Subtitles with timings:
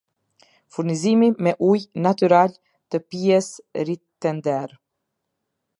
[0.77, 2.57] Furnizimi me ujë natyral
[2.93, 4.77] të pijesritender